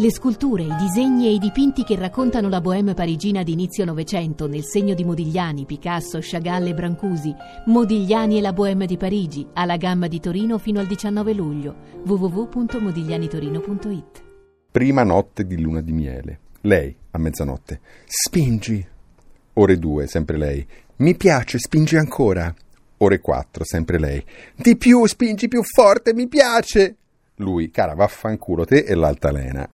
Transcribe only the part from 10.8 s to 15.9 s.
al 19 luglio. www.modiglianitorino.it Prima notte di luna